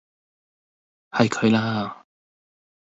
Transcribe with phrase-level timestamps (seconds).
[1.11, 2.03] 係佢啦!